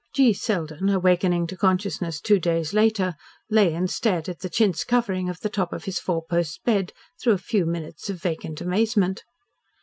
[0.15, 0.33] G.
[0.33, 3.13] Selden, awakening to consciousness two days later,
[3.51, 6.91] lay and stared at the chintz covering of the top of his four post bed
[7.21, 9.23] through a few minutes of vacant amazement.